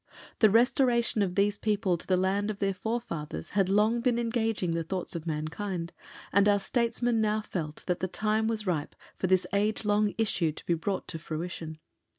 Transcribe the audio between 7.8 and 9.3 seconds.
that the time was ripe for